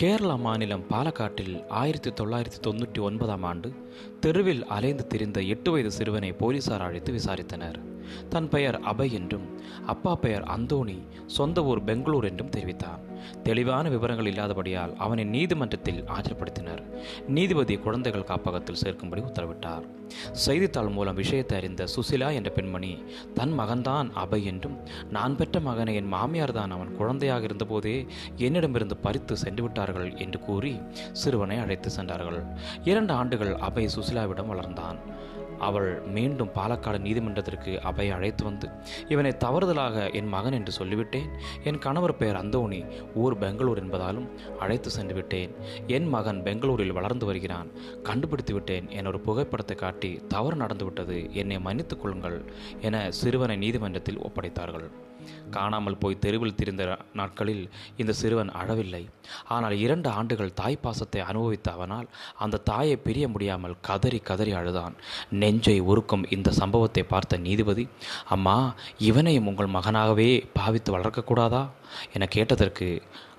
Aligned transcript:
கேரளா 0.00 0.34
மாநிலம் 0.38 0.82
பாலக்காட்டில் 0.90 1.54
ஆயிரத்தி 1.68 2.10
தொள்ளாயிரத்தி 2.10 2.58
தொண்ணூற்றி 2.66 3.00
ஒன்பதாம் 3.00 3.42
ஆண்டு 3.42 3.68
தெருவில் 4.20 4.64
அலைந்து 4.66 5.06
திரிந்த 5.06 5.42
எட்டு 5.42 5.70
வயது 5.70 5.90
சிறுவனை 5.90 6.32
போலீசார் 6.32 6.80
அழைத்து 6.80 7.12
விசாரித்தனர். 7.12 7.78
தன் 8.28 8.48
பெயர் 8.48 8.78
அபய் 8.80 9.12
என்றும் 9.12 9.46
அப்பா 9.86 10.14
பெயர் 10.14 10.44
அந்தோணி 10.56 10.98
சொந்த 11.26 11.64
ஊர் 11.64 11.84
பெங்களூர் 11.84 12.24
என்றும் 12.24 12.48
தெரிவித்தான் 12.48 13.02
தெளிவான 13.42 13.88
விவரங்கள் 13.88 14.28
இல்லாதபடியால் 14.30 14.92
அவனை 14.96 15.24
நீதிமன்றத்தில் 15.24 16.00
ஆஜர்படுத்தினர். 16.16 16.82
நீதிபதி 17.28 17.74
குழந்தைகள் 17.76 18.24
காப்பகத்தில் 18.24 18.80
சேர்க்கும்படி 18.84 19.22
உத்தரவிட்டார். 19.28 19.84
செய்தித்தாள் 20.32 20.88
மூலம் 20.88 21.14
விஷயத்தை 21.14 21.58
அறிந்த 21.58 21.86
சுசிலா 21.94 22.28
என்ற 22.32 22.50
பெண்மணி 22.50 22.92
தன் 23.34 23.54
மகன்தான் 23.60 24.10
அபய் 24.24 24.44
என்றும் 24.44 24.76
நான் 25.10 25.36
பெற்ற 25.36 25.60
மகனை 25.60 25.94
என் 25.94 26.12
மாமியார் 26.14 26.52
தான் 26.52 26.70
அவன் 26.70 26.94
குழந்தையாக 26.96 27.46
இருந்தபோதே 27.46 27.96
என்னிடமிருந்து 28.36 28.96
பறித்து 28.96 29.36
சென்று 29.36 29.62
விட்டார்கள் 29.62 30.16
என்று 30.16 30.40
கூறி 30.40 30.74
சிறுவனை 31.12 31.58
அழைத்து 31.58 31.90
சென்றார்கள். 31.90 32.40
இரண்டு 32.84 33.12
ஆண்டுகள் 33.12 33.54
அபய் 33.68 33.94
சுசிலாவிடம் 33.96 34.52
வளர்ந்தான். 34.52 35.00
அவள் 35.58 36.00
மீண்டும் 36.00 36.50
பாலக்காடு 36.54 36.98
நீதிமன்றத்திற்கு 36.98 37.80
அபை 37.80 38.10
அழைத்து 38.10 38.44
வந்து 38.44 38.68
இவனை 39.08 39.30
தவறுதலாக 39.30 40.12
என் 40.12 40.26
மகன் 40.26 40.52
என்று 40.52 40.84
சொல்லிவிட்டேன். 40.84 41.28
என் 41.64 41.78
கணவர் 41.78 42.16
பெயர் 42.16 42.36
அந்தோணி. 42.36 42.86
ஊர் 43.14 43.38
பெங்களூர் 43.38 43.86
என்பதாலும் 43.86 44.28
அழைத்து 44.58 44.90
சென்று 44.90 45.14
விட்டேன். 45.14 45.54
என் 45.86 46.08
மகன் 46.08 46.42
பெங்களூரில் 46.42 46.92
வளர்ந்து 46.92 47.26
வருகிறான். 47.26 47.70
கண்டுபிடித்து 48.02 48.52
விட்டேன். 48.52 48.90
என் 48.90 49.06
ஒரு 49.06 49.20
புகைப்படத்தை 49.20 49.76
காட்டி 49.76 50.20
தவறு 50.28 50.56
நடந்துவிட்டது. 50.56 51.34
என்னை 51.34 51.58
மன்னித்துக் 51.58 52.00
கொள்ளுங்கள் 52.00 52.44
என 52.80 53.10
சிறுவனை 53.10 53.56
நீதிமன்றத்தில் 53.56 54.18
ஒப்படைத்தார்கள். 54.18 54.90
காணாமல் 55.56 55.98
போய் 56.02 56.22
தெருவில் 56.24 56.56
திரிந்த 56.58 56.84
நாட்களில் 57.20 57.64
இந்த 58.02 58.14
சிறுவன் 58.20 58.52
அழவில்லை. 58.60 59.02
ஆனால் 59.54 59.76
இரண்டு 59.84 60.08
ஆண்டுகள் 60.18 60.56
தாய் 60.60 60.82
பாசத்தை 60.84 61.20
அனுபவித்த 61.30 61.70
அவனால் 61.76 62.08
அந்த 62.44 62.62
தாயை 62.70 62.96
பிரிய 63.06 63.26
முடியாமல் 63.34 63.78
கதறி 63.88 64.20
கதறி 64.30 64.54
அழுதான். 64.60 64.96
நெஞ்சை 65.42 65.78
உருக்கும் 65.90 66.26
இந்த 66.36 66.50
சம்பவத்தை 66.60 67.04
பார்த்த 67.12 67.42
நீதிபதி 67.46 67.86
அம்மா 68.36 68.56
இவனையும் 69.10 69.48
உங்கள் 69.52 69.74
மகனாகவே 69.76 70.30
பாவித்து 70.58 70.90
வளர்க்கக்கூடாதா? 70.96 71.62
என 72.14 72.26
கேட்டதற்கு 72.36 72.88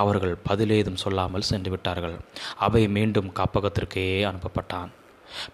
அவர்கள் 0.00 0.34
பதிலேதும் 0.48 1.02
சொல்லாமல் 1.04 1.48
சென்று 1.50 1.70
விட்டார்கள். 1.70 2.16
அவை 2.66 2.82
மீண்டும் 2.96 3.32
காப்பகத்திற்கே 3.38 4.06
அனுப்பப்பட்டான். 4.30 4.90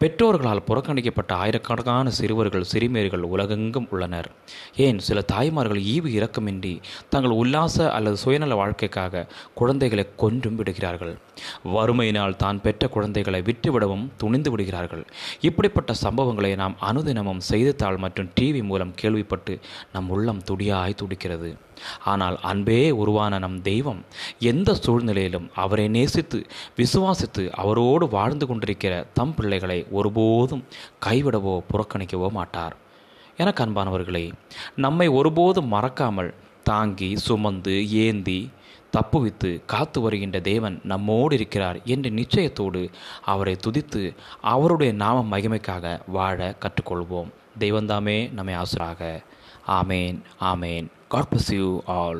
பெற்றோர்களால் 0.00 0.62
புறக்கணிக்கப்பட்ட 0.68 1.32
ஆயிரக்கணக்கான 1.32 2.10
சிறுவர்கள் 2.10 2.64
சிறுமியர்கள் 2.64 3.20
உலகெங்கும் 3.20 3.86
உள்ளனர். 3.90 4.30
ஏன்? 4.76 4.98
சில 4.98 5.20
தாய்மார்கள் 5.20 5.80
ஈவு 5.80 6.08
இரக்கமின்றி 6.18 6.80
தங்கள் 7.08 7.30
உல்லாச 7.30 7.92
அல்லது 7.92 8.16
சுயநல 8.16 8.54
வாழ்க்கைக்காக 8.54 9.26
குழந்தைகளை 9.54 10.06
கொன்றும் 10.16 10.56
விடுகிறார்கள். 10.56 11.16
வறுமையினால் 11.64 12.36
தான் 12.36 12.60
பெற்ற 12.60 12.88
குழந்தைகளை 12.88 13.42
விட்டுவிடவும் 13.42 14.08
துணிந்து 14.16 14.50
விடுகிறார்கள். 14.50 15.06
இப்படிப்பட்ட 15.40 15.94
சம்பவங்களை 16.02 16.56
நாம் 16.56 16.76
அனுதினமும் 16.80 17.40
செய்தித்தாள் 17.40 17.96
மற்றும் 17.96 18.30
டிவி 18.40 18.62
மூலம் 18.62 18.94
கேள்விப்பட்டு 18.94 19.58
நம் 19.92 20.10
உள்ளம் 20.10 20.42
துடியாய் 20.42 20.94
துடிக்கிறது. 20.94 21.56
ஆனால் 22.04 22.36
அன்பே 22.40 22.90
உருவான 22.90 23.38
நம் 23.38 23.62
தெய்வம் 23.62 24.00
எந்த 24.38 24.74
சூழ்நிலையிலும் 24.74 25.48
அவரை 25.54 25.88
நேசித்து 25.88 26.40
விசுவாசித்து 26.76 27.44
அவரோடு 27.50 28.08
வாழ்ந்து 28.08 28.46
கொண்டிருக்கிற 28.46 28.94
தம் 29.12 29.34
பிள்ளைகளை 29.34 29.80
ஒருபோதும் 29.90 30.64
கைவிடவோ 31.06 31.56
புறக்கணிக்கவோ 31.72 32.30
மாட்டார். 32.30 32.76
எனக்கு 33.36 33.64
அன்பானவர்களே 33.64 34.24
நம்மை 34.76 35.08
ஒருபோதும் 35.08 35.68
மறக்காமல் 35.68 36.34
தாங்கி 36.62 37.16
சுமந்து 37.16 37.74
ஏந்தி 37.90 38.40
தப்புவித்து 38.96 39.50
காத்து 39.66 39.98
வருகின்ற 40.00 40.40
தேவன் 40.40 40.80
நம்மோடு 40.84 41.34
இருக்கிறார் 41.34 41.78
என்ற 41.84 42.10
நிச்சயத்தோடு 42.10 42.82
அவரை 43.24 43.56
துதித்து 43.66 44.02
அவருடைய 44.40 44.92
நாம 44.92 45.24
மகிமைக்காக 45.30 46.00
வாழ 46.06 46.56
கற்றுக்கொள்வோம். 46.60 47.30
தெய்வந்தாமே 47.59 48.17
நம்மை 48.31 48.55
ஆசராக 48.55 49.01
ஆமேன் 49.79 50.17
ஆமேன் 50.51 50.87
காட் 51.09 51.29
bless 51.29 51.49
you 51.51 51.67
all 51.87 52.17